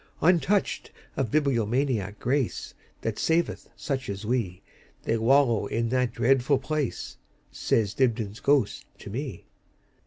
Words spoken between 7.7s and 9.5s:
Dibdin's ghost to me.